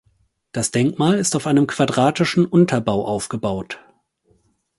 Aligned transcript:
Das 0.51 0.71
Denkmal 0.71 1.19
ist 1.19 1.35
auf 1.35 1.45
einem 1.45 1.67
quadratischen 1.67 2.47
Unterbau 2.47 3.05
aufgebaut. 3.05 3.79